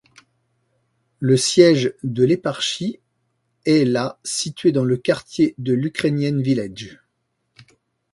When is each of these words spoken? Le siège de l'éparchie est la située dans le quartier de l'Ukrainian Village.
Le 1.19 1.37
siège 1.37 1.93
de 2.01 2.23
l'éparchie 2.23 2.99
est 3.67 3.85
la 3.85 4.17
située 4.23 4.71
dans 4.71 4.83
le 4.83 4.97
quartier 4.97 5.53
de 5.59 5.73
l'Ukrainian 5.73 6.41
Village. 6.41 7.03